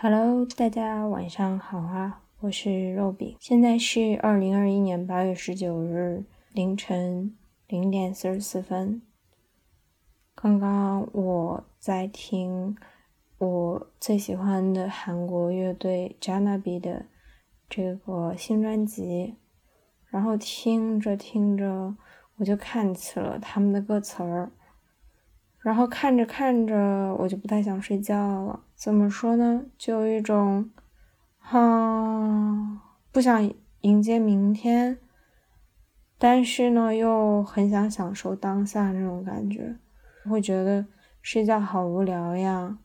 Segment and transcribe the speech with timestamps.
[0.00, 7.36] Hello，大家晚上好啊，我是肉饼，现在是二零二一年八月十九日凌晨
[7.66, 9.02] 零点四十四分。
[10.36, 12.76] 刚刚我在听
[13.38, 17.06] 我最喜欢的韩国乐队 JANAB 的
[17.68, 19.34] 这个新专辑，
[20.06, 21.96] 然后听着听着，
[22.36, 24.52] 我就看起了他们的歌词儿。
[25.60, 28.60] 然后看着看着，我就不太想睡觉了。
[28.74, 29.62] 怎么说呢？
[29.76, 30.70] 就有一种，
[31.38, 32.80] 哈，
[33.12, 34.98] 不想迎接明天，
[36.18, 39.76] 但是呢，又很想享受当下那种感觉。
[40.28, 40.86] 会觉得
[41.22, 42.78] 睡觉好无聊呀。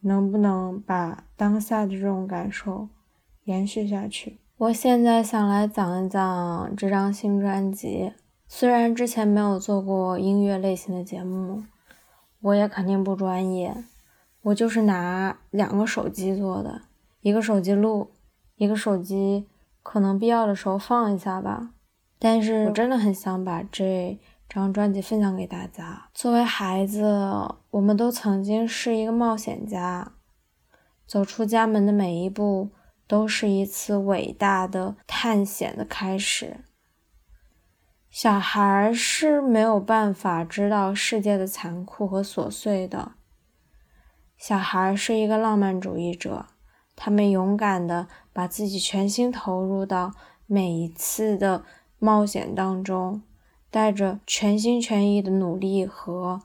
[0.00, 2.88] 能不能把当下的这种感受
[3.44, 4.38] 延续下去？
[4.56, 8.12] 我现在想来讲一讲这张新专辑。
[8.48, 11.64] 虽然之前没有做过音乐类型的节目，
[12.40, 13.84] 我也肯定不专业，
[14.42, 16.82] 我就是拿两个手机做的，
[17.20, 18.12] 一个手机录，
[18.54, 19.46] 一个手机
[19.82, 21.70] 可能必要的时候放一下吧。
[22.18, 26.08] 但是我真的很想把这张专辑分享给大家。
[26.14, 27.04] 作为孩子，
[27.70, 30.12] 我们都曾经是一个冒险家，
[31.06, 32.70] 走出家门的每一步
[33.08, 36.58] 都是一次伟大的探险的开始。
[38.18, 43.12] 小孩是没有办法知道世界的残酷和琐碎的。
[44.38, 46.46] 小孩是一个浪漫主义者，
[46.96, 50.14] 他们勇敢的把自己全心投入到
[50.46, 51.62] 每一次的
[51.98, 53.20] 冒险当中，
[53.70, 56.40] 带着全心全意的努力和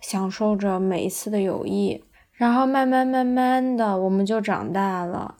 [0.00, 2.02] 享受着每一次的友谊。
[2.32, 5.36] 然后慢慢慢慢的，我们就长大了。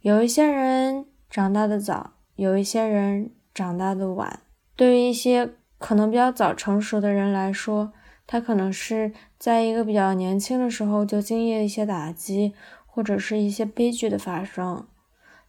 [0.00, 4.40] 有一些人长大的早，有一些人长大的晚。
[4.76, 7.92] 对于一些可能比较早成熟的人来说，
[8.26, 12.54] 他可能是在一个比较年轻的时候就经历了一些打击，
[12.86, 14.86] 或者是一些悲剧的发生。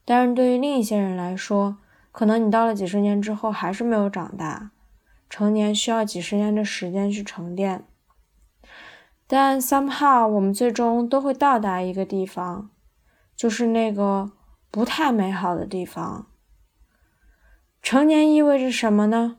[0.05, 1.77] 但是对于另一些人来说，
[2.11, 4.71] 可能你到了几十年之后还是没有长大。
[5.29, 7.83] 成年需要几十年的时间去沉淀，
[9.27, 12.69] 但 somehow 我们最终都会到达一个地方，
[13.35, 14.31] 就是那个
[14.71, 16.27] 不太美好的地方。
[17.89, 19.37] 成年意味着什么呢？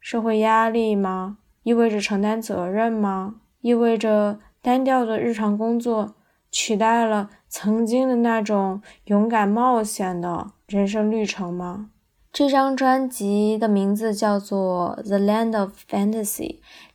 [0.00, 1.36] 社会压力吗？
[1.64, 3.42] 意味着承担责任吗？
[3.60, 6.14] 意味着单调的日常工作
[6.50, 11.90] 取代了曾经的那种勇敢冒险的人生旅程吗？
[12.32, 16.24] 这张专辑的名字叫做《The Land of Fantasy》，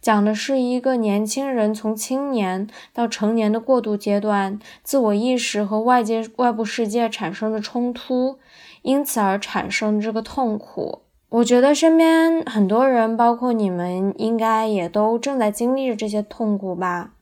[0.01, 8.39] 讲的是一个年轻人从青年到成年的过渡阶段，自我意识和外界外部世界产生的冲突。
[8.83, 10.99] 因此而产生这个痛苦，
[11.29, 17.13] 我觉得身边很多人，包括你们，应该也都正在经历着这些痛苦吧？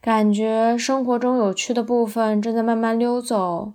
[0.00, 3.74] 感觉生活中有趣的部分正在慢慢溜走，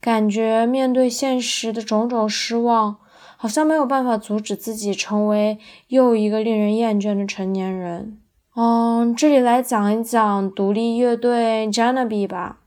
[0.00, 2.96] 感觉面对现实的种种失望，
[3.36, 5.58] 好像没有办法阻止自己成为
[5.88, 8.18] 又一个令人厌倦的成年人。
[8.56, 12.60] 嗯，这里来讲一讲独立乐队 JANAB 吧。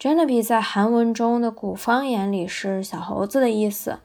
[0.00, 4.00] Jennabe 在韩文中的古方言里是小猴子的意思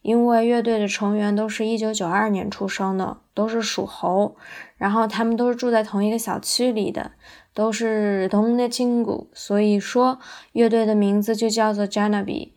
[0.00, 4.36] 因为乐队的成员都是一九九二年出生的都是属猴
[4.76, 7.10] 然后他们都是住在同一个小区里的
[7.52, 10.20] 都是同的亲骨所以说
[10.52, 12.52] 乐队的名字就叫做 Jennabe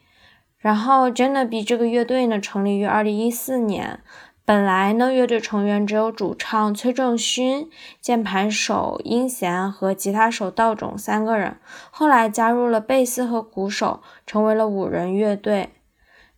[0.60, 4.02] 然后 Jennabe 这个乐队呢成立于二零一四年
[4.46, 7.70] 本来呢，乐队成员只有主唱崔正勋、
[8.02, 11.58] 键盘手殷贤和吉他手道种三个人。
[11.90, 15.70] 后来加入了贝斯和鼓手，成为了五人乐队。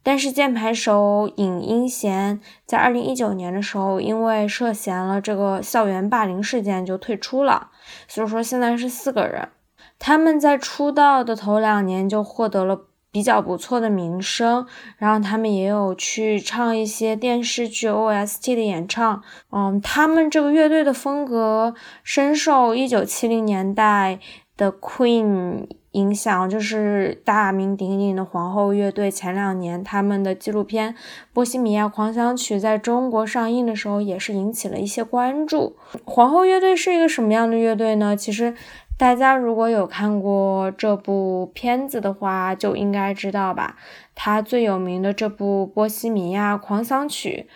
[0.03, 7.71] 但是键盘手尹殷贤在二零一九年的时候，因为涉嫌了这个校园霸凌事件就退出了。
[8.07, 9.49] 所以说现在是四个人。
[9.97, 12.81] 他们在出道的头两年就获得了。
[13.15, 14.67] 比较不错的名声，
[14.97, 19.23] 然后他们也有去唱一些电视剧 OST 的演唱。
[19.53, 24.19] 嗯，他们这个乐队的风格深受一九七零年代
[24.57, 29.09] 的 Queen 影响，就是大名鼎鼎的皇后乐队。
[29.09, 30.91] 前两年他们的纪录片
[31.31, 35.77] 《波西米亚狂想曲》在中国上映的时候，也是引起了一些关注。
[36.03, 38.13] 皇后乐队是一个什么样的乐队呢？
[38.13, 38.53] 其实。
[38.97, 43.75] 大家如果有看过这部片子的话，就应该知道吧。
[44.15, 47.47] 它最有名的这部《波西米亚狂想曲》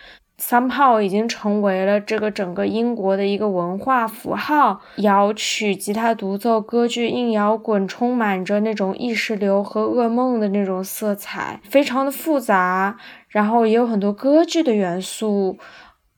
[0.42, 4.82] ，somehow 已经成为了这个整个英国的一个文化符号。
[4.96, 12.98] 摇曲、吉他独奏、歌剧、硬摇滚，充满着那种意识流和噩梦的那种色彩，非常的复杂。
[13.28, 15.56] 然后也有很多歌剧的元素。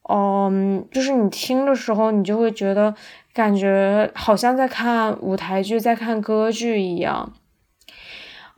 [0.09, 2.93] 嗯，就是你听的时候，你就会觉得
[3.33, 7.33] 感觉好像在看舞台剧，在看歌剧一样。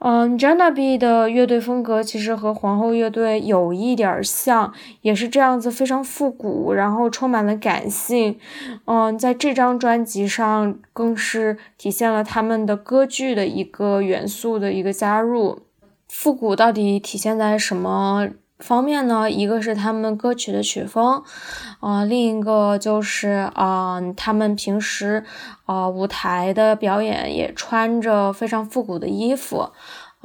[0.00, 8.38] 嗯 j a n a b 的乐队风格其实和皇后乐队有一点像，也是这样子非常复古，然后充满了感性。
[8.84, 15.60] 嗯，在这张专辑上更是体现了他们的歌剧的一个元素的一个加入。
[16.08, 18.28] 复古到底体现在什么？
[18.58, 21.22] 方面呢，一个是他们歌曲的曲风，
[21.80, 25.24] 啊，另一个就是啊，他们平时
[25.66, 29.70] 啊舞台的表演也穿着非常复古的衣服。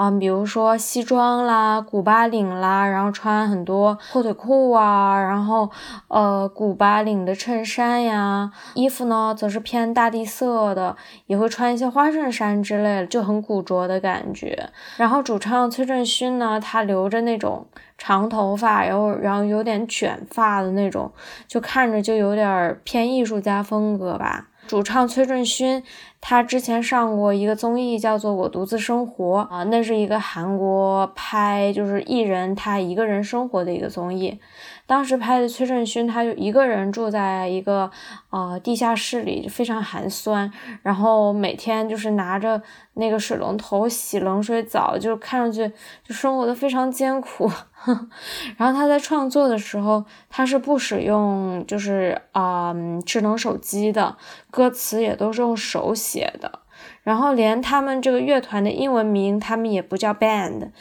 [0.02, 5.70] 嗯，比如说西装啦、古巴领啦，然后穿很多阔腿裤啊，然后
[6.08, 14.70] 呃古巴领的衬衫呀，衣服呢则是偏大地色的，也会穿一些花衬衫之类的，就很古着的感觉。
[14.96, 17.68] 然后主唱崔振勋呢，他留着那种
[17.98, 21.12] 长头发，然后然后有点卷发的那种，
[21.46, 24.46] 就看着就有点偏艺术家风格吧。
[24.70, 25.84] 主唱崔振勋。
[26.22, 34.38] 他之前上过一个综艺，叫做《我独自生活》啊，那是一个韩国拍就是艺人他一个人生活的一个综艺。
[34.86, 37.90] 当时拍的崔振勋，他就一个人住在一个
[38.30, 40.52] 呃地下室里，非常寒酸，
[40.84, 42.62] 然后每天就是拿着
[42.94, 45.72] 那个水龙头洗冷水澡，就看上去
[46.04, 47.50] 就生活的非常艰苦。
[48.58, 52.74] 然后他在创作的时候，他是不使用就是啊
[53.06, 54.18] 智能手机的，
[54.52, 56.60] 歌词也都是用手写的，
[57.04, 60.72] 然后连他们这个乐团的英文名，他们也不叫 band。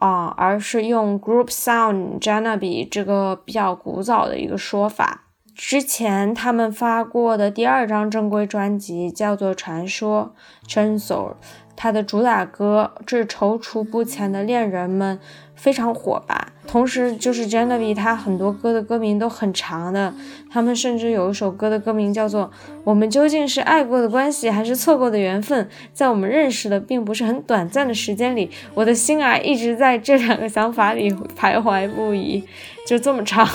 [0.00, 5.24] 啊，而是用 group sound Janabi 这个比较古早的一个说法。
[5.56, 10.36] 之前他们发过的第二张正规专辑叫做《传说》
[10.72, 11.34] ，Chainsaw。
[11.74, 15.18] 它的主打歌《致踌躇不前的恋人们》
[15.58, 20.14] 非常火吧，同时就是 Genevieve，他很多歌的歌名都很长的，
[20.48, 22.44] 他们甚至有一首歌的歌名叫做
[22.84, 25.64] 《我们究竟是爱过的关系还是错过的缘分》。
[25.92, 32.44] 在我们认识的并不是很短暂的时间里，我的心啊一直在这两个想法里徘徊不已，
[32.86, 33.46] 就这么长。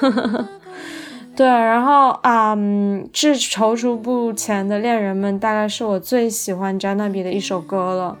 [1.36, 2.56] 对，然后啊，
[3.12, 8.18] 致踌躇不前的恋人们大概是我最喜欢 Janabi 的一首歌了。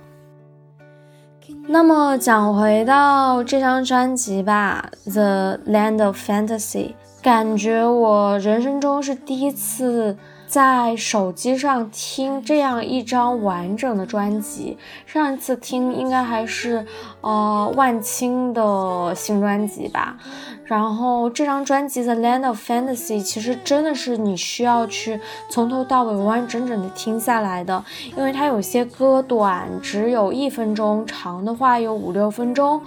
[1.66, 6.88] 那么讲回到这张专辑吧，《The Land of Fantasy》，
[7.22, 10.14] 感觉我人生中是第一次
[10.54, 14.78] 在手机上听这样一张完整的专辑。
[15.04, 16.86] 上一次听应该还是
[17.22, 20.16] 呃万青的新专辑吧。
[20.62, 25.20] 然后这张专辑的《Land of Fantasy》其实真的是你需要去
[25.50, 27.84] 从头到尾完完整整的听下来的，
[28.16, 32.80] 因为它有些歌短，只有一分钟，长的话有五六分钟。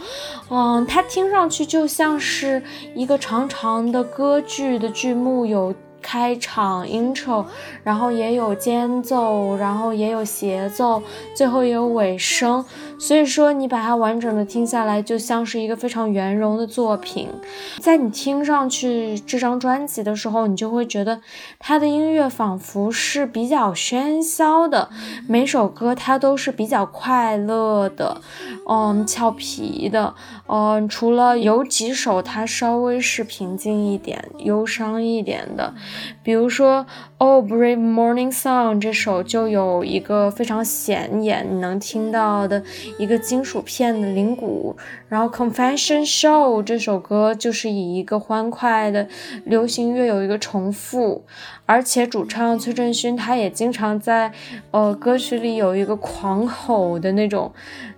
[0.49, 2.63] 嗯，它听上去就像是
[2.95, 5.75] 一个长长的歌剧的剧目，有。
[6.07, 7.43] 开场 intro，
[7.83, 11.03] 然后也有间奏，然后也有协奏，
[11.35, 12.63] 最后也有尾声。
[12.99, 17.29] 所以说你把它完整的听下来，就像是一个非常圆融的作品。
[17.79, 21.21] 在你听上去这张专辑的时候，你就会觉得
[21.59, 24.89] 它的音乐仿佛是比较喧嚣的，
[25.27, 28.21] 每首歌它都是比较快乐的，
[28.67, 30.15] 嗯，俏皮的，
[30.47, 35.73] 嗯，除了有几首它稍微是平静一点、忧伤一点的。
[36.23, 36.83] 比如说
[37.19, 42.61] 《Oh Brave Morning Song》这首就有一个非常显眼你能听到的
[42.99, 44.77] 一个金属片的铃鼓，
[45.09, 49.07] 然后《Confession Show》这首歌就是以一个欢快的
[49.45, 51.23] 流行乐有一个重复，
[51.65, 54.31] 而且主唱崔振勋他也经常在
[54.69, 57.51] 呃歌曲里有一个狂吼的那种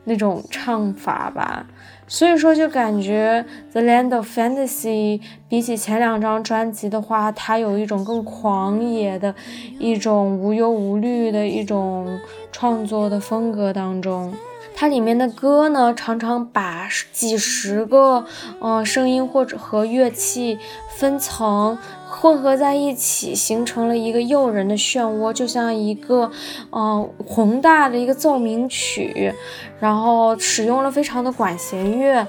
[0.06, 1.68] 那种唱法吧。
[2.12, 9.36] 所以说，就感觉《The Land of Fantasy》比起前两张专辑的话，它有一种更狂野的
[9.78, 12.20] 一种无忧无虑的一种
[12.52, 14.34] 创作的风格当中。
[14.76, 18.26] 它里面的歌呢，常常把几十个
[18.62, 20.58] 嗯声音或者和乐器
[20.96, 21.78] 分层。
[22.12, 26.30] 混合在一起，形成了一个诱人的漩涡，就像一个，
[26.72, 29.32] 嗯，宏大的一个奏鸣曲，
[29.80, 32.28] 然后使用了非常的管弦乐，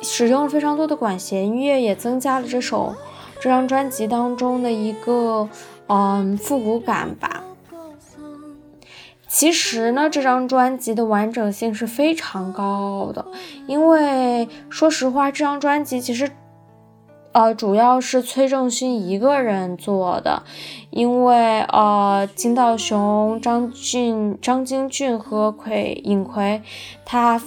[0.00, 2.94] 使用了非常多的管弦乐，也增加了这首
[3.38, 5.46] 这张专辑当中的一个，
[5.86, 7.44] 嗯，复古感吧。
[9.32, 13.24] 其实呢，这张专辑的完整性是非常高的，
[13.68, 16.28] 因为说实话，这张专辑其实。
[17.32, 20.42] 呃，主要是崔正勋一个人做的，
[20.90, 26.60] 因为呃，金道雄、张俊、张京俊和奎尹奎，
[27.04, 27.40] 他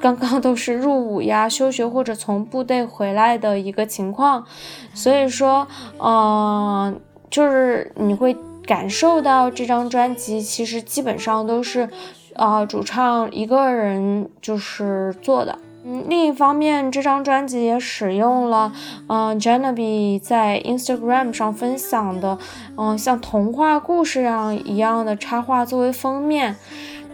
[0.00, 4.46] 刚刚都是入伍呀、休学或者从部队回来的一个情况，
[4.94, 5.68] 所以说，
[6.02, 8.34] 嗯，就是你会
[8.66, 11.88] 感受到这张专辑其实基本上都是，
[12.34, 15.58] 呃，主唱一个人就是做的。
[15.84, 18.72] 嗯，另一方面，这张专辑也使用了，
[19.08, 22.36] 嗯 j e n n e b e 在 Instagram 上分享的，
[22.76, 26.56] 嗯，像童话故事样一样的插画作为封面。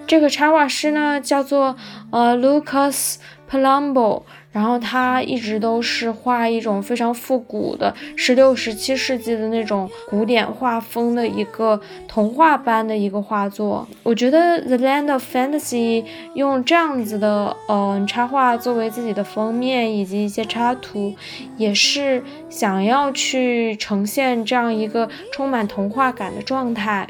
[0.07, 1.77] 这个插画师呢，叫做
[2.11, 3.17] 呃 Lucas
[3.53, 4.23] Palumbo。
[4.53, 13.89] 然后他一直都是画一种非常复古的十六、十七世纪的那种古典画风的一个童话般的一个画作。
[14.03, 16.03] 我觉得《The Land of Fantasy》
[16.35, 21.15] 用这样子的嗯插画作为自己的封面以及一些插图，
[21.57, 27.09] 也是想要去呈现这样一个充满童话感的状态。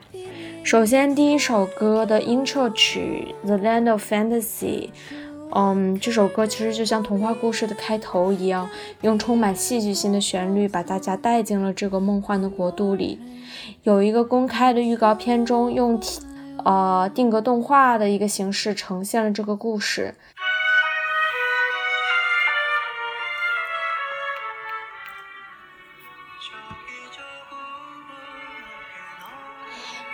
[0.63, 4.53] 首先，第一首歌的 intro 曲《The Land of Fantasy》。
[5.55, 8.71] 嗯，这首歌其实就像童话故事的开头一样，
[9.03, 13.21] 用充满戏剧性的旋律把大家带进了这个梦幻的国度里。
[13.83, 16.01] 有一个公开的预告片中，用
[16.65, 20.15] 呃定格动画的一个形式呈现了这个故事。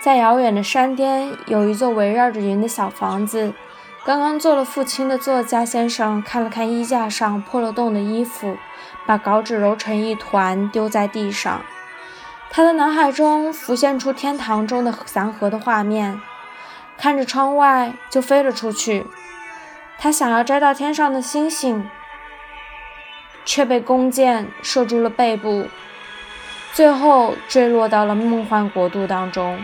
[0.01, 3.53] 在遥远的山巅，有一座围绕着云的小房子。
[4.09, 8.57] 刚刚做了父亲的作家先生看了看衣架上破了洞的衣服，
[9.05, 11.61] 把稿纸揉成一团丢在地上。
[12.49, 16.19] 他的脑海中浮现出天堂中的祥和的画面，
[16.97, 19.05] 看着窗外就飞了出去。
[19.99, 21.87] 他想要摘到天上的星星，
[23.45, 25.67] 却被弓箭射中了背部，
[26.73, 29.63] 最后坠落到了梦幻国度当中。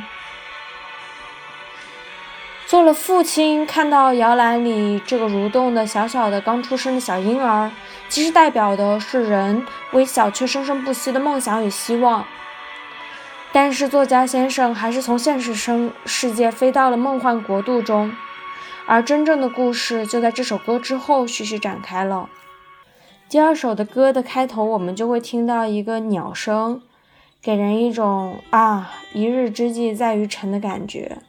[2.68, 7.72] 做了父亲，看到摇篮里这个蠕动的小小的刚出生的小婴儿，
[8.10, 12.26] 其实代表的是人微小却生生不息的梦想与希望。
[13.54, 18.12] 但是作家先生还是从现实生世界飞到了梦幻国度中，
[18.88, 22.28] 而真正的故事就在这首歌之后徐徐展开了。
[23.30, 26.82] 第二首的歌的开头，我们就会听到一个鸟声，
[27.44, 31.20] 给人一种啊，一日之计在于晨的感觉。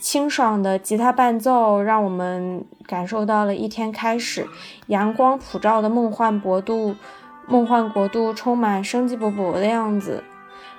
[0.00, 4.46] 清爽的吉他伴奏让我们感受到了一天开始，
[4.86, 6.94] 阳光普照的梦幻国度，
[7.46, 10.22] 梦幻国度充满生机勃勃的样子，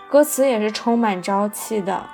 [0.10, 2.06] 歌词也是充满朝气的。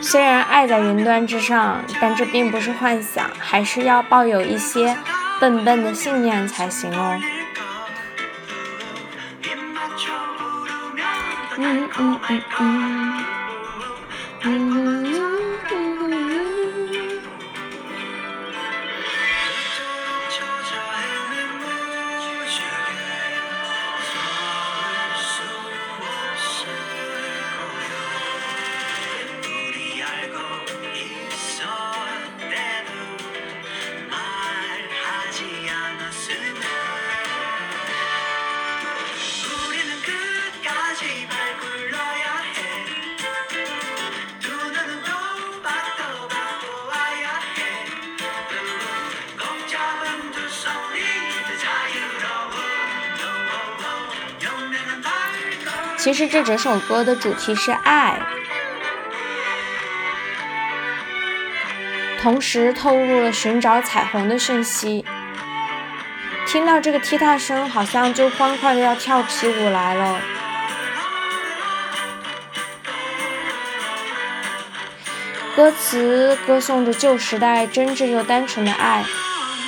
[0.00, 4.96] 虽然爱在云端之上，但这并不是幻想，还是要抱有一些
[5.40, 7.20] 笨笨的信念才行哦。
[56.32, 58.18] 这整首歌的主题是爱，
[62.22, 65.04] 同时透露了寻找彩虹的讯息。
[66.46, 70.20] 听到这个踢踏声，好像就欢快的要跳起舞来了。
[75.54, 79.04] 歌词歌颂着旧时代真挚又单纯的爱，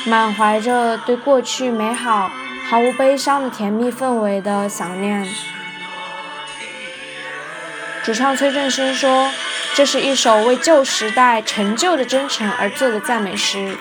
[0.07, 2.31] 满怀着对过去美好、
[2.71, 5.29] 毫无悲伤的甜蜜氛围的想念。
[8.05, 9.31] 主唱崔振勋说
[9.75, 13.75] ：“这是一首为旧时代陈旧的真诚而做的赞美诗。”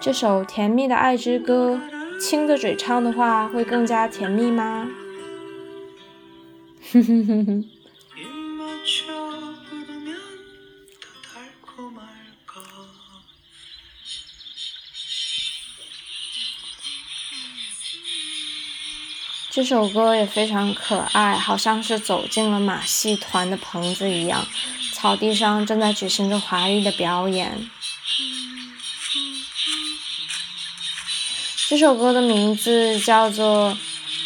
[0.00, 1.80] 这首甜蜜的爱之歌。
[2.22, 4.88] 亲着嘴唱的话会更加甜蜜吗？
[6.92, 7.64] 哼哼哼哼。
[19.50, 24.46] 这首歌也非常可爱，好像是走进了马戏团的棚子一样，
[24.94, 27.68] 草地上正在举行着华丽的表演。
[31.72, 33.74] 这首歌的名字叫做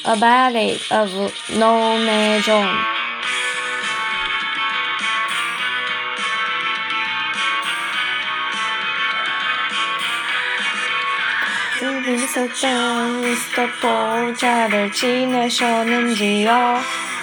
[0.10, 1.08] 《A Ballad of
[1.56, 2.74] No Man John》。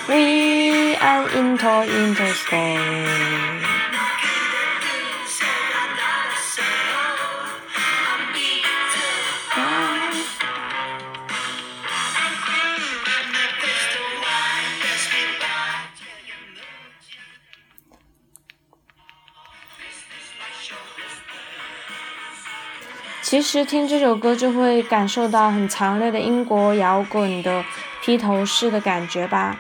[0.08, 3.73] We are into into story.
[23.24, 27.64] 其实听这首歌就会感受到很强烈的英国摇滚的
[28.02, 29.58] 披头士的感觉吧。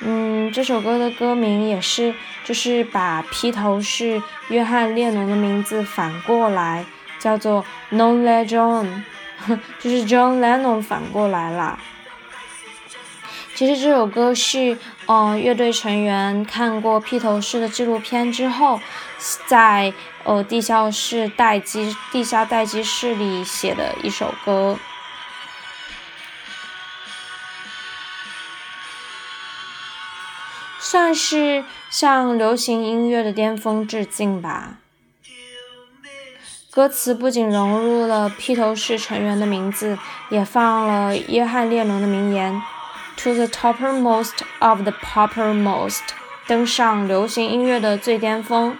[0.00, 6.84] 嗯，这首歌的歌名也是，就是把披头士约翰列侬的名字反过来，
[7.20, 9.02] 叫做 Non Le John，
[9.78, 11.78] 就是 John Lennon 反过来啦。
[13.62, 14.76] 其实这首歌是，
[15.06, 18.80] 呃，乐队成员看过披头士的纪录片之后，
[19.46, 24.76] 在呃地下室待机地下待机室里写的一首歌，
[30.80, 34.78] 算是向流行音乐的巅峰致敬吧。
[36.72, 39.96] 歌词不仅融入了披头士成员的名字，
[40.30, 42.60] 也放了约翰列侬的名言。
[43.22, 46.00] To the toppermost of the poppermost，
[46.48, 48.76] 登上流行音乐的最巅峰。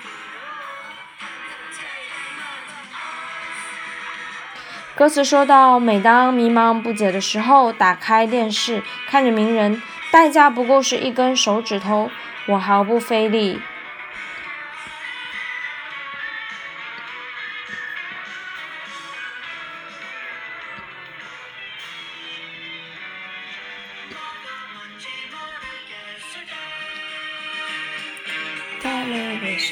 [4.97, 12.11] 歌词说到：每当迷茫不解的时候，打开电视，看着名人，代价不过是一根手指头，
[12.49, 13.63] 我毫不费力。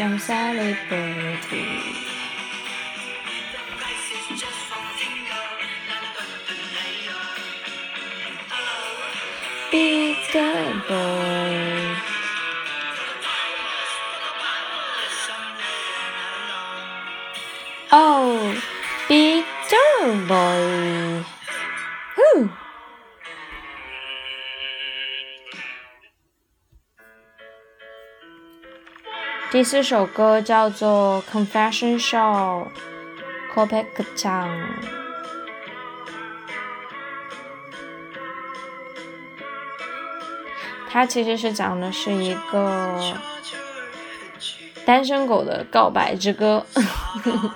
[0.00, 1.66] 像 celebrity。
[9.70, 10.16] Big
[10.88, 11.96] boy。
[17.92, 18.54] Oh,
[19.06, 19.44] big
[20.26, 20.99] boy。
[29.60, 32.64] 第四首歌叫做《Confession Show》
[33.54, 34.64] ，Copacabana。
[40.88, 43.14] 它其实是讲的是一个
[44.86, 46.64] 单身狗的告白之歌。
[46.72, 47.54] 呵呵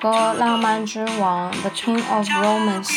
[0.00, 0.08] 歌
[0.38, 2.88] 《浪漫之王》The King of Romance。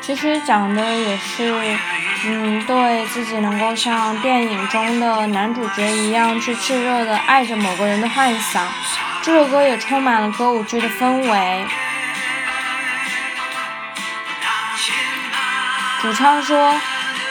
[0.00, 1.52] 其实讲的也是，
[2.26, 8.64] 嗯，对自己能够像电影中的男主角一样去炽热的爱着某个人的幻想。
[9.22, 11.66] 这首歌也充满了歌舞剧的氛围。
[16.00, 16.72] 主唱说：“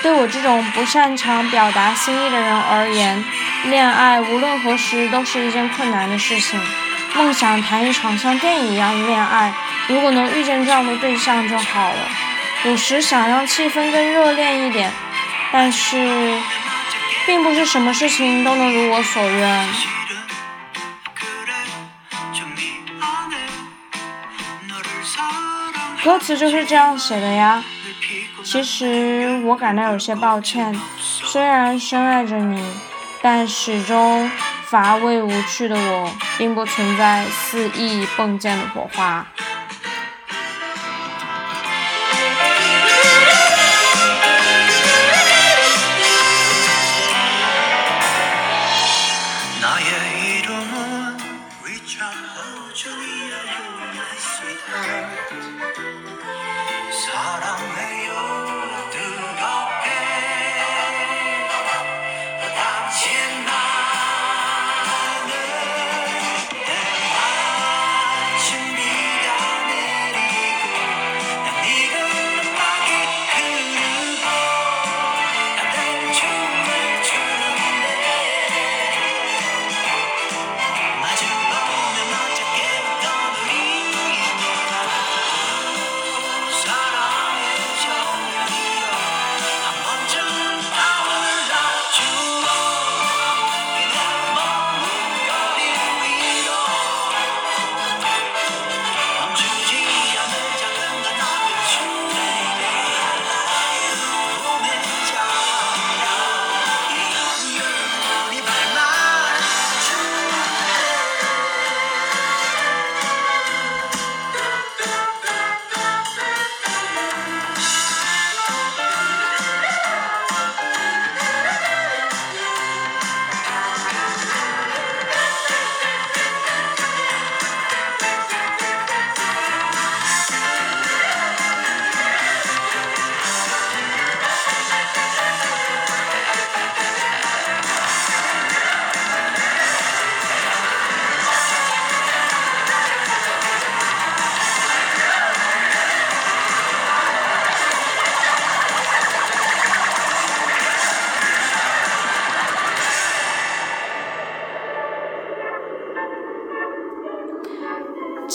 [0.06, 3.26] 对我这种不擅长表达心意的人而言，
[3.72, 6.62] 恋爱无论何时都是一件困难的事情。
[7.16, 9.52] 梦想谈一场像电影一样的恋爱，
[9.88, 11.96] 如果能遇见这样的对象就好了。”
[12.66, 14.92] 有时想让气氛更热烈一点，
[15.52, 16.40] 但是
[17.26, 19.68] 并不是什么事情都能如我所愿。
[26.04, 27.64] 歌词就是这样写的呀。
[28.46, 32.64] 其实我感到有些抱歉，虽然深爱着你，
[33.22, 34.30] 但始终
[34.68, 39.26] 乏味无趣的我，并不存在肆意迸溅的火花。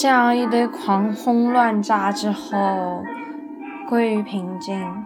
[0.01, 3.05] 这样一堆狂轰乱炸之后，
[3.87, 5.05] 归于平静。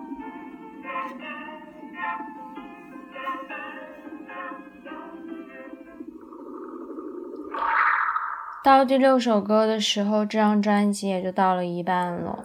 [8.63, 12.45] 到第六首歌的时候，这张专辑也就到了一半了。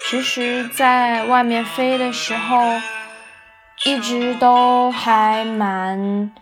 [0.00, 2.56] 其实，在外面飞的时候，
[3.84, 6.32] 一直都还蛮，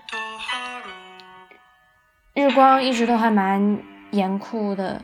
[2.35, 3.81] 日光一直都还蛮
[4.12, 5.03] 严酷的。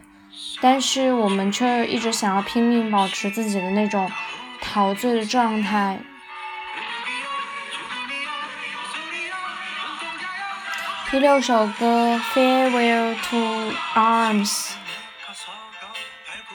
[0.61, 4.11] 但是我们却一直想要拼命保持自己的那种
[4.61, 5.99] 陶醉的状态。
[11.11, 14.69] 第六首歌《Farewell to Arms》，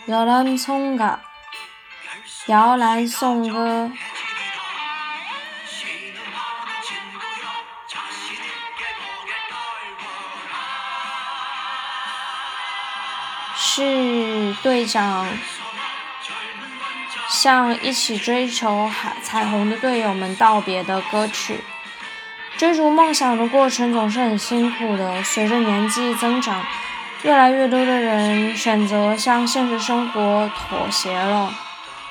[0.05, 1.19] 摇篮颂歌，
[2.45, 3.91] 摇篮颂歌。
[13.77, 15.27] 是队长
[17.27, 21.59] 向一起追求海彩虹的队友们道别的歌曲。
[22.55, 25.21] 追逐梦想的过程总是很辛苦的。
[25.25, 26.63] 随着年纪增长，
[27.23, 31.53] 越来越多的人选择向现实生活妥协了。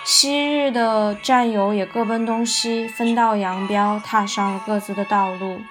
[0.05, 5.63] 昔日的战友也各奔东西，分道扬镳，踏上了各自的道路。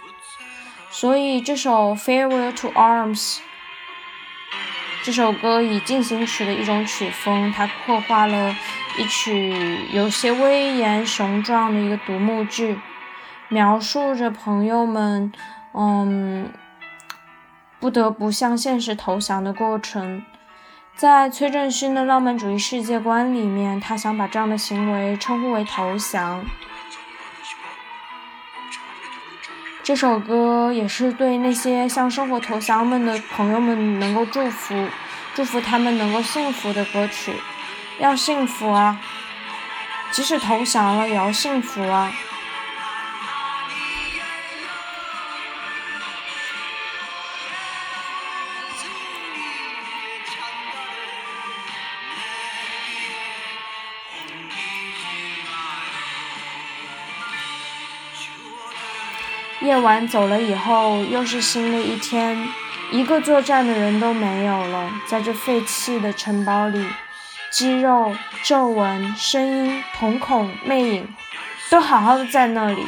[0.89, 3.35] 所以这首《Farewell to Arms》。
[5.03, 8.55] 这首歌以进行曲的一种曲风，它刻画了
[8.97, 12.79] 一曲有些威严雄壮的一个独幕剧。
[13.49, 15.33] 描述着朋友们，
[15.73, 16.49] 嗯，
[17.81, 20.23] 不得不向现实投降的过程。
[20.95, 26.45] 在崔振勋的浪漫主义世界观里面，他想把这样的行为称呼为投降。
[29.83, 34.73] 这首歌也是对那些向生活投降们的朋友们能够祝福，
[35.35, 37.33] 祝福他们能够幸福的歌曲。
[37.99, 38.97] 要幸福啊！
[40.11, 42.09] 即使投降了，也要幸福啊！
[59.63, 62.49] 夜晚走了以后，又是新的一天，
[62.91, 66.85] 一个作战的人都没有了，在这废弃的城堡里。
[67.49, 71.07] 肌肉、皱纹、声音、瞳孔、魅影，
[71.69, 72.85] 都好好的在那里。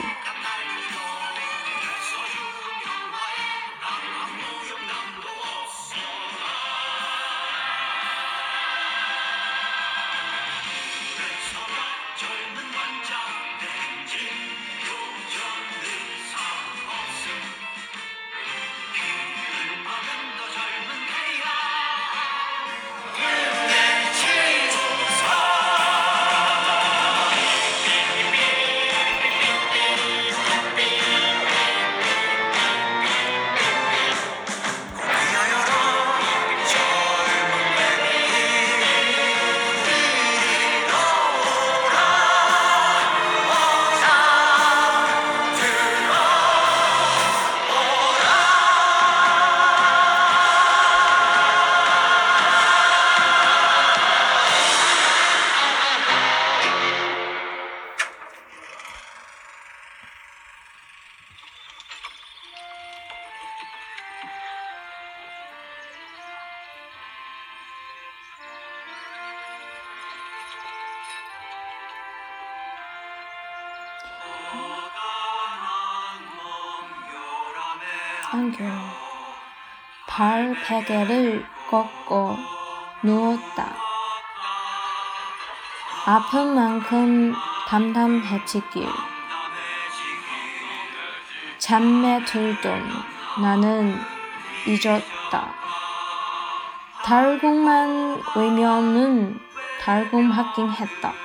[80.08, 82.36] 발 베개를 걷고
[83.02, 83.78] 누웠다.
[86.06, 87.34] 아픈 만큼
[87.68, 88.88] 담담해지길.
[91.60, 92.84] 잠에 들던
[93.42, 93.98] 나는
[94.68, 95.54] 잊었다.
[97.04, 99.40] 달콤한 외면은
[99.82, 101.25] 달콤하긴 했다.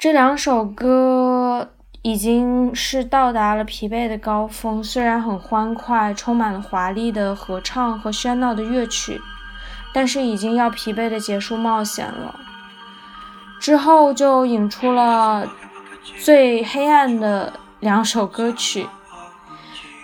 [0.00, 9.20] 这两首歌已经是到达了疲惫的高峰，虽然很欢快，充满了华丽的合唱和喧闹的乐曲，
[9.92, 12.34] 但是已经要疲惫的结束冒险了。
[13.60, 15.46] 之后就引出了
[16.18, 18.86] 最黑暗的两首歌曲。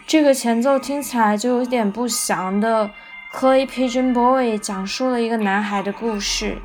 [0.06, 2.84] 这个前奏听起来就有点不祥的
[3.34, 6.58] 《Clay Pigeon Boy》讲述了一个男孩的故事。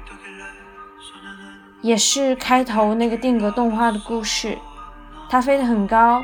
[1.81, 4.57] 也是开头那个定格动画的故事，
[5.29, 6.23] 它飞得很高，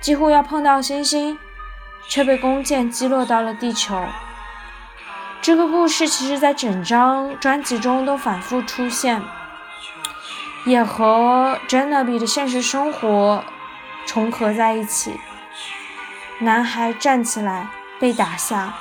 [0.00, 1.38] 几乎要碰到星星，
[2.08, 4.02] 却被弓箭击落到了地球。
[5.40, 9.22] 这个故事其实在整张专辑中都反复出现，
[10.64, 13.44] 也和 j e n n a b 的现实生活
[14.04, 15.20] 重合在一起。
[16.40, 17.68] 男孩站起来
[18.00, 18.74] 被打下，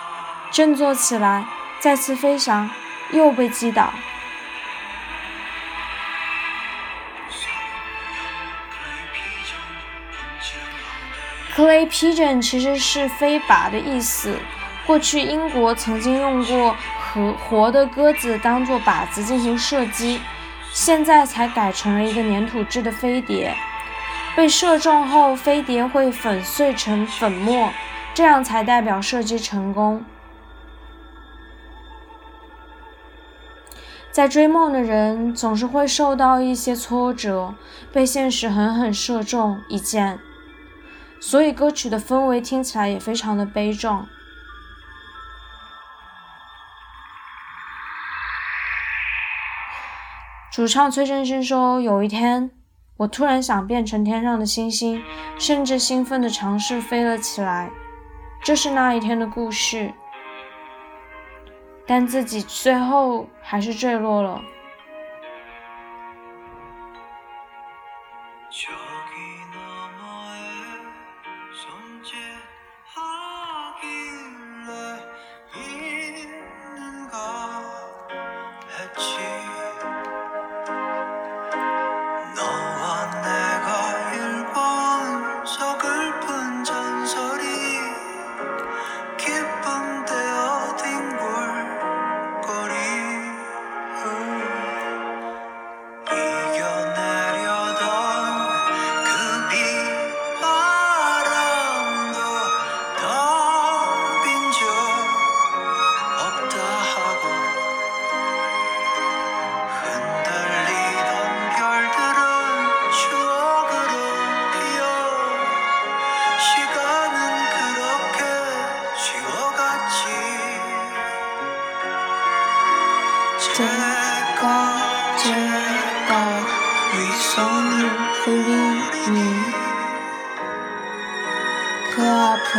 [0.50, 1.46] 振作起来
[1.80, 2.68] 再次飞翔，
[3.12, 3.94] 又被击倒。
[11.56, 14.38] Clay pigeon 其实是飞靶的意思。
[14.86, 16.76] 过去英国曾经用过
[17.14, 20.20] 活活的鸽子当做靶子进行射击，
[20.74, 23.56] 现在才改成了一个粘土制的飞碟。
[24.36, 27.70] 被射中后，飞碟会粉碎成粉末，
[28.14, 30.04] 这样才代表射击成功。
[34.12, 37.56] 在追梦的人总是会受到一些挫折，
[37.94, 40.20] 被现实狠狠射中一箭。
[41.26, 44.08] 所以歌曲的氛围听起来也非常的悲壮。
[50.54, 52.52] 主唱崔振勋说：“有一天，
[52.98, 55.04] 我突然想变成天上的星星，
[55.40, 57.72] 甚至兴奋地尝试飞了起来。
[58.44, 59.92] 这是那一天的故事，
[61.88, 64.40] 但自己最后还是坠落了。”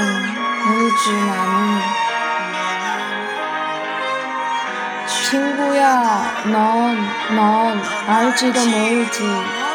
[0.02, 1.80] 물진 않음
[5.06, 6.96] 친구야 넌
[7.34, 9.65] 넌 알지도 모르지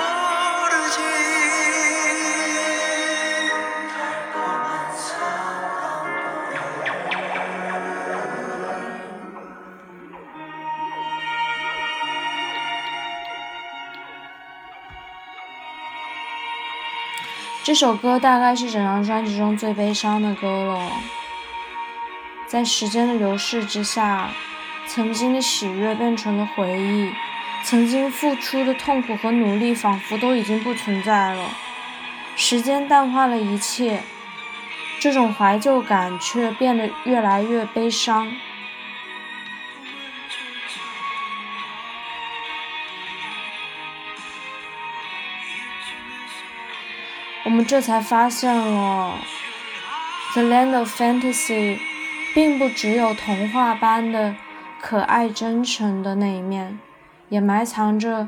[17.72, 20.92] 这首歌大概是整张专辑中最悲伤的歌了。
[22.46, 24.30] 在时间的流逝之下，
[24.88, 27.10] 曾经的喜悦变成了回忆。
[27.64, 31.46] 曾经付出的痛苦和努力，仿佛都已经不存在了。
[32.36, 34.04] 时间淡化了一切，
[35.00, 38.30] 这种怀旧感却变得越来越悲伤。
[47.66, 49.16] 这才发现了，
[50.34, 51.78] 《The Land of Fantasy》
[52.34, 54.36] 并不只有童话般的
[54.82, 56.80] 可爱、真诚的那一面。
[57.30, 58.28] 也埋藏着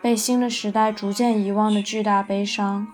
[0.00, 2.86] 被新的时代逐渐遗忘的巨大悲伤。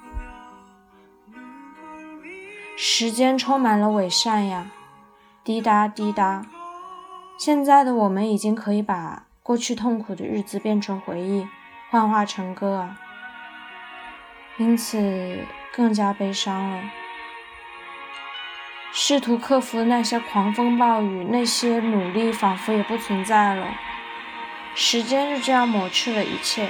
[2.78, 4.70] 时间充满了伪善呀，
[5.44, 6.46] 滴答滴答。
[7.38, 11.46] 现在的我们已经可以把过去痛苦的日子变成回忆，
[11.90, 12.96] 幻化成歌啊，
[14.56, 15.44] 因此
[15.80, 16.90] 更加悲伤了。
[18.92, 23.66] 试图克服那些狂风暴雨，那些努力仿佛也不存在了。
[24.74, 26.68] 时间就这样抹去了一切。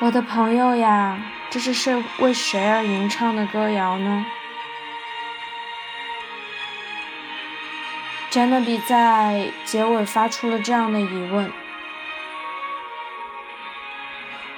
[0.00, 1.16] 我的朋友呀，
[1.48, 4.26] 这是谁为谁而吟唱的歌谣呢
[8.32, 11.52] j a n a b 在结尾发出了这样的疑问：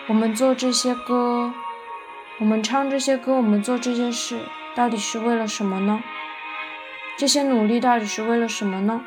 [0.06, 1.52] 我们做这些歌。
[2.38, 4.38] 我们唱这些歌，我们做这些事，
[4.76, 6.00] 到底是为了什么呢？
[7.16, 9.04] 这些努力到底是为了什么呢？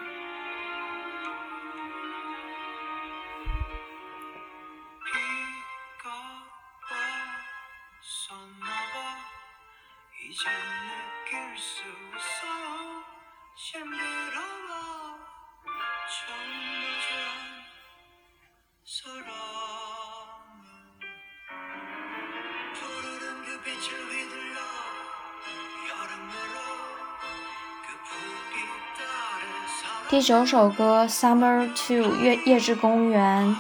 [30.18, 33.56] 第九首歌《Summer Two》月夜之公园，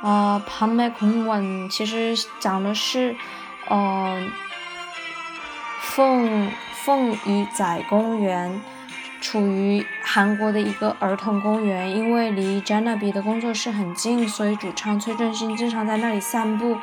[0.00, 3.16] 呃，庞美孔文其实讲的是，
[3.68, 4.22] 呃，
[5.80, 6.52] 凤
[6.84, 8.60] 凤羽仔公园，
[9.20, 16.78] 处于韩国的一个儿童公园，因为离 Janabi 的工作室很近，所以主唱崔正勋经常在那里散步。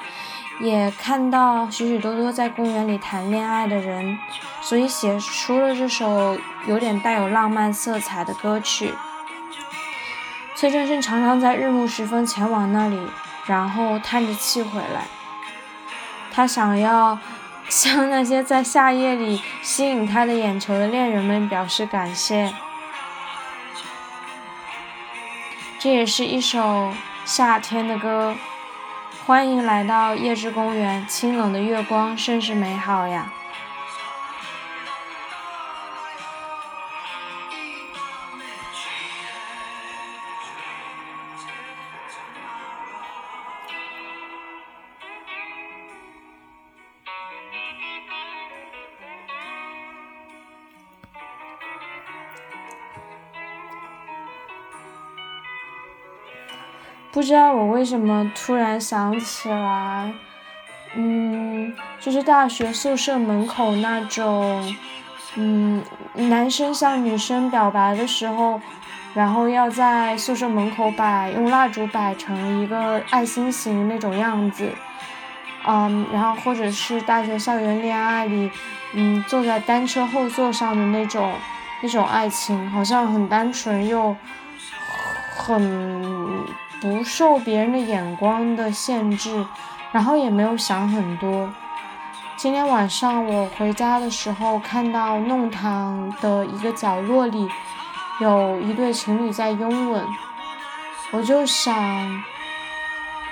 [0.59, 4.17] 也看到许许多多在公园里谈恋爱的人，
[4.61, 8.93] 所以写出了这首有点带有浪漫色彩的歌曲。
[10.55, 12.97] 崔振勋常常在日暮时分前往那里，
[13.45, 15.05] 然后叹着气回来。
[16.31, 17.19] 他想要
[17.67, 22.53] 向那些在夏夜里吸引他的眼球的恋人们表示感谢。
[25.77, 26.93] 这也是一首
[27.25, 28.35] 夏天的歌。
[29.25, 33.33] 欢迎来到夜之公园，清冷的月光甚是美好呀。
[57.15, 60.11] 不知道我为什么突然想起来，
[60.95, 64.75] 嗯，就是大学宿舍门口那种，
[65.35, 65.81] 嗯，
[66.13, 68.59] 男生向女生表白的时候，
[69.13, 74.69] 然后要在宿舍门口摆用蜡烛摆成一个爱心形那种样子，
[75.65, 78.51] 嗯，然后或者是大学校园恋爱里，
[78.93, 81.31] 嗯，坐在单车后座上的那种
[81.81, 84.13] 那种爱情，好像很单纯又
[85.37, 86.24] 很。
[86.85, 89.43] 不受别人的眼光的限制，
[89.91, 91.49] 然后也没有想很多。
[92.37, 97.49] 今天晚上我回家的时候，看到弄堂的一个角落里
[98.19, 100.05] 有一对情侣在拥吻，
[101.11, 101.75] 我就想，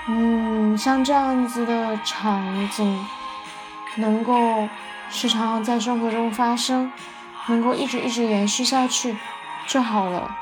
[0.08, 3.06] 嗯，像这样子的场景
[3.98, 4.68] 能够
[5.12, 6.92] 时常在生活中发生，
[7.46, 9.16] 能够一直一直延续下去
[9.68, 10.36] 就好了。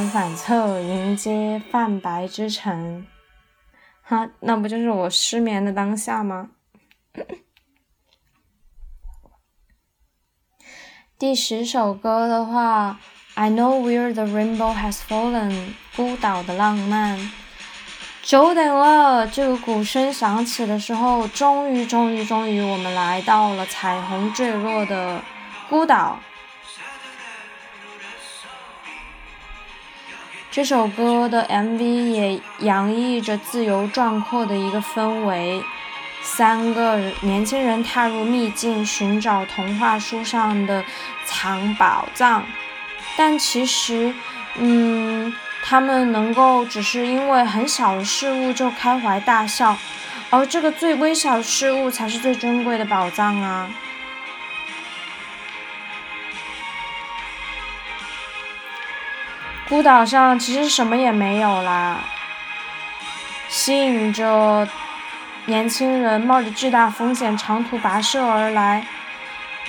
[0.00, 3.06] 反侧，迎接泛白之晨。
[4.02, 6.50] 哈，那不就是我失眠的当下吗？
[11.18, 12.98] 第十首歌的话
[13.34, 17.30] ，I know where the rainbow has fallen，孤岛的浪漫。
[18.22, 25.20] 久等了，这个鼓声响起的时候，终于，终于，终于，我们来到了彩虹坠落的
[25.68, 26.20] 孤岛。
[30.52, 35.64] 这首歌的 MV 也洋溢着自由壮阔的一个氛围。
[36.20, 40.84] 三个年轻人踏入秘境，寻找童话书上的
[41.24, 42.44] 藏宝藏，
[43.16, 44.12] 但其实，
[44.58, 45.32] 嗯，
[45.64, 49.74] 他们能够只是因为很小的事物就开怀大笑，
[50.28, 53.70] 而这个最微小的事物才是最珍贵的宝藏啊！
[59.72, 62.00] 孤岛上其实什么也没有啦，
[63.48, 64.68] 吸引着。
[65.46, 68.86] 年轻人冒着巨大风险长途跋涉而来，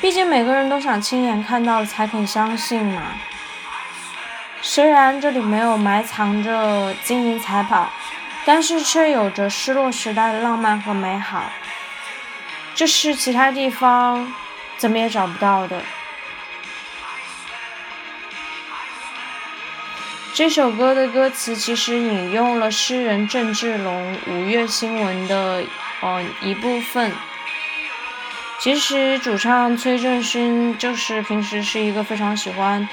[0.02, 3.02] 毕竟每个人都想亲眼看到才肯相信嘛。
[4.62, 7.90] 虽然这里没有埋藏着金银财宝，
[8.44, 11.46] 但是却有着失落时代的浪漫和美好，
[12.76, 14.34] 这是其他地方
[14.78, 15.82] 怎么也找不到的。
[20.36, 25.64] 这首歌的歌词其实引用了诗人郑志龙《五月新闻》的
[26.02, 27.12] 呃一部分。
[28.58, 32.88] 其实主唱崔振勋就是平时是一个非常喜欢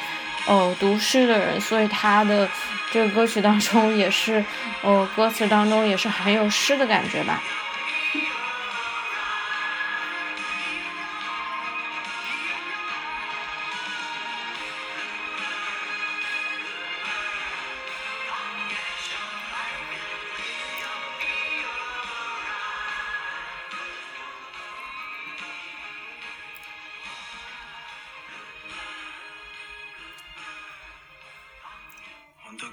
[0.46, 2.46] 呃读诗的人，所以他的
[2.92, 4.44] 这个歌曲当中也是
[4.82, 7.42] 呃歌词当中也是很有诗的感觉吧。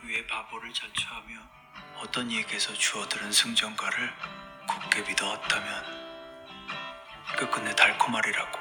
[0.07, 1.35] 위에 바보를 자처하며
[1.97, 4.13] 어떤 이에게서 주어들은 승전가를
[4.65, 5.97] 굳게 믿어왔다면
[7.37, 8.57] 끝끝내 달콤하리라고.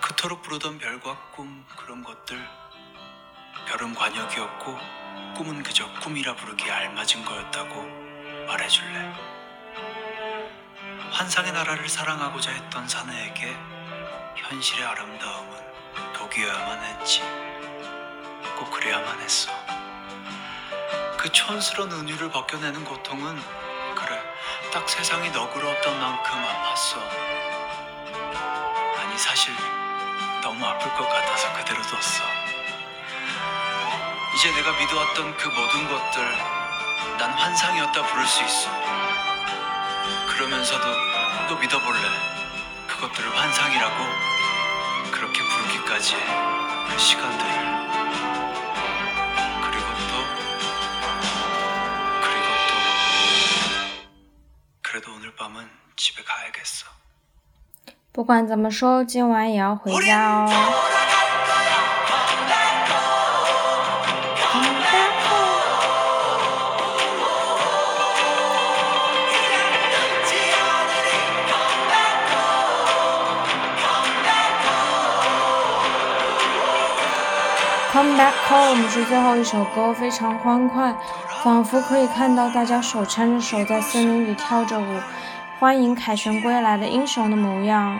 [0.00, 2.42] 그토록 부르던 별과 꿈 그런 것들
[3.68, 4.78] 별은 관역이었고
[5.36, 9.14] 꿈은 그저 꿈이라 부르기에 알맞은 거였다고 말해줄래?
[11.10, 13.54] 환상의 나라를 사랑하고자 했던 사내에게
[14.36, 17.51] 현실의 아름다움은 독이어야만 했지
[18.62, 19.50] 꼭 그래야만 했어.
[21.18, 23.42] 그 촌스러운 은유를 벗겨내는 고통은
[23.96, 24.22] 그래
[24.72, 27.00] 딱 세상이 너그러웠던 만큼 아팠어.
[29.00, 29.52] 아니 사실
[30.42, 32.24] 너무 아플 것 같아서 그대로 뒀어.
[34.36, 36.38] 이제 내가 믿어왔던 그 모든 것들
[37.18, 38.70] 난 환상이었다 부를 수 있어.
[40.28, 40.86] 그러면서도
[41.48, 42.00] 또 믿어볼래?
[42.86, 44.04] 그것들을 환상이라고
[45.10, 46.14] 그렇게 부르기까지
[46.90, 47.81] 그 시간들을
[58.12, 60.50] 不管怎么说，今晚也要回家哦。
[77.92, 80.94] Come Back Home 是最后一首歌，非常欢快，
[81.42, 85.00] 仿佛可以看到大家手牵着手在森林里跳着舞，
[85.58, 87.98] 欢迎凯旋归来的英雄的模样。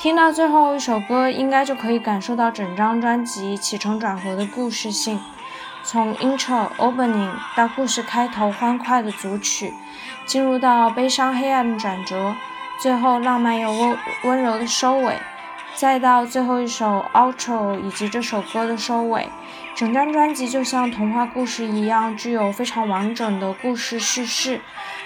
[0.00, 5.20] 听到最后一首歌，应该就可以感受到整张专辑起承转合的故事性，
[5.84, 9.72] 从 Intro Opening 到故事开头欢快的组曲，
[10.26, 12.34] 进入到悲伤黑暗的转折，
[12.80, 15.16] 最后浪漫又温温柔的收尾。
[15.74, 19.28] 再到最后一首 outro 以及这首歌的收尾，
[19.74, 24.60] 整张专辑就像童话故事一样，具有非常完整的故事叙事。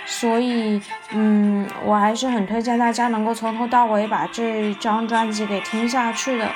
[0.04, 6.50] 所以，嗯，我还是很推荐大家能够从头到尾把这张专辑给听下去的。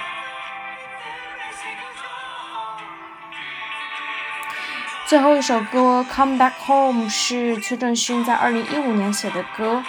[5.06, 9.82] 最后一首歌《Come Back Home》是崔振勋在二零一五年写的歌。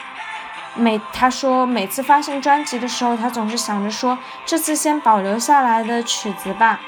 [0.74, 6.80] 每他说每次发行专辑的时候，他总是想着说这次先保留下来的曲子吧。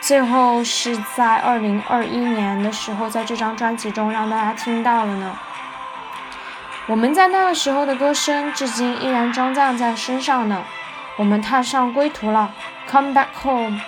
[0.00, 5.36] 最后是在二零二一年的时候，在这张专辑中让大家听到了呢。
[6.86, 10.62] 我们在那个时候的歌声，至今依然装载在身上呢。
[11.16, 12.52] 我们踏上归途了
[12.88, 13.80] ，Come back home。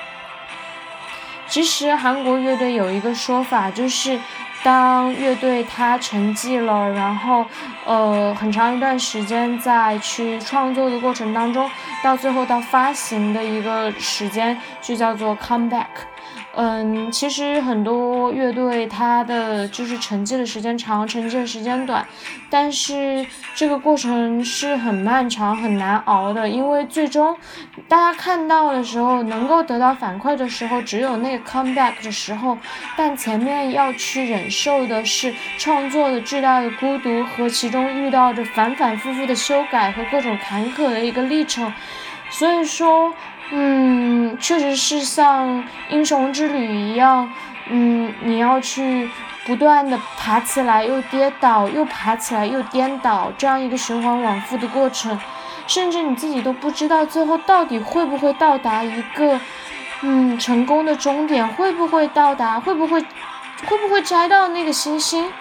[1.47, 4.21] 其实韩国乐队有一个说法，就是。
[4.65, 7.45] 当乐队它沉寂了，然后
[7.85, 11.71] 呃很长一段时间在去创作的过程当中，
[12.03, 15.87] 到最后到发行的一个时间就叫做 comeback。
[16.61, 22.05] 嗯，其实很多乐队它的就是沉寂的时间长，沉寂的时间短，
[22.51, 27.37] 但是这个过程是很漫长、很难熬的，因为最终
[27.87, 32.59] 大家看到的时候，能够得到反馈的时候，只有那个 comeback 的时候，
[32.97, 41.73] 但前面要去忍受的是创作的巨大的孤独和其中遇到的反反复复的修改和各种坎坷的一个历程，
[42.31, 43.15] 所以说。
[43.51, 47.33] 嗯，确实是像英雄之旅一样，
[47.71, 49.09] 嗯，你要去
[49.47, 55.19] 不断的爬起来，又跌倒，又爬起来，又颠倒，这样一个循环往复的过程，
[55.67, 59.41] 甚至你自己都不知道最后到底会不会到达一个，
[60.03, 65.33] 嗯，成功的终点，会不会到达，会不会，会不会摘到那个星星，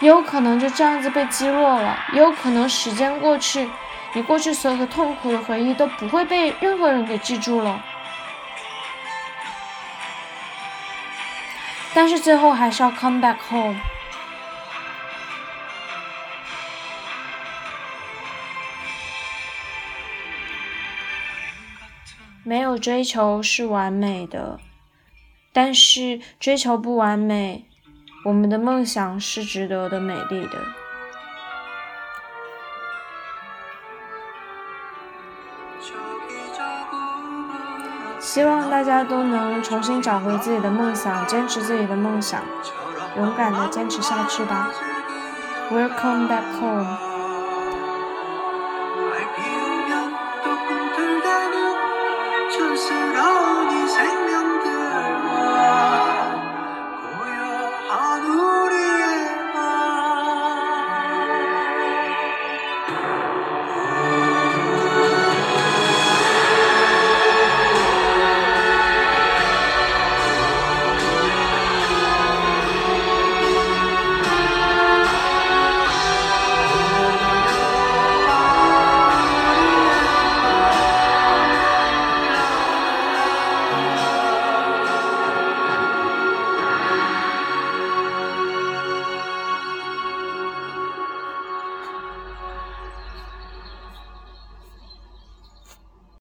[0.00, 3.68] 也有可能就这样子被击落了，也有可能时间过去。
[4.14, 7.82] 你过去所有的痛苦的回忆都不会被任何人给记住了，
[11.94, 13.80] 但是最后还是要 come back home。
[22.44, 24.60] 没有追求是完美的，
[25.52, 27.64] 但是追求不完美，
[28.24, 30.81] 我们的梦想是值得的、美丽的。
[38.32, 42.40] 希望大家都能重新找回自己的梦想，坚持自己的梦想，
[43.18, 44.70] 勇敢的坚持下去吧。
[45.70, 47.01] Welcome back home。